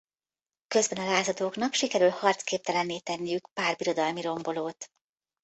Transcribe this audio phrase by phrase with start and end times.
[0.67, 4.89] Közben a lázadóknak sikerül harcképtelenné tenniük pár birodalmi rombolót.